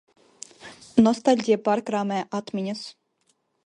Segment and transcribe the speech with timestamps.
[1.03, 2.87] Nostalģija pārkrāmē atmiņas.